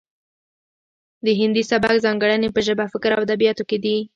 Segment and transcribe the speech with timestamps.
[1.25, 3.97] د هندي سبک ځانګړنې په ژبه فکر او ادبیاتو کې دي